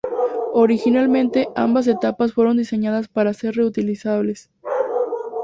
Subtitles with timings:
[0.53, 4.49] Originalmente ambas etapas fueron diseñadas para ser reutilizables.